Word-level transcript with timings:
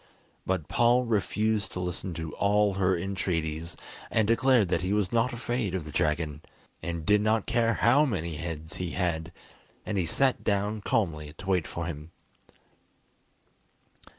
But 0.47 0.67
Paul 0.67 1.03
refused 1.03 1.73
to 1.73 1.79
listen 1.79 2.15
to 2.15 2.33
all 2.33 2.73
her 2.73 2.97
entreaties, 2.97 3.77
and 4.09 4.27
declared 4.27 4.69
that 4.69 4.81
he 4.81 4.93
was 4.93 5.11
not 5.11 5.31
afraid 5.31 5.75
of 5.75 5.85
the 5.85 5.91
dragon, 5.91 6.41
and 6.81 7.05
did 7.05 7.21
not 7.21 7.45
care 7.45 7.75
how 7.75 8.05
many 8.05 8.37
heads 8.37 8.77
he 8.77 8.93
had; 8.97 9.31
and 9.85 9.99
he 9.99 10.07
sat 10.07 10.43
down 10.43 10.81
calmly 10.81 11.33
to 11.37 11.45
wait 11.45 11.67
for 11.67 11.85
him. 11.85 12.09